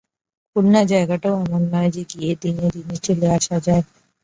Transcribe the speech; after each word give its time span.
খুলনা 0.49 0.81
জায়গাটাও 0.85 1.35
এমন 1.43 1.61
নয় 1.71 1.89
যে 1.95 2.01
দিনে 2.11 2.33
দিনে 2.41 2.67
গিয়ে 2.75 2.97
চলে 3.05 3.27
আসা 3.37 3.55
যায়। 3.65 3.83